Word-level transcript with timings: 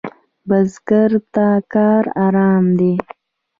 بزګر 0.47 1.11
ته 1.33 1.47
کار 1.73 2.03
آرام 2.25 2.65
دی 2.79 2.93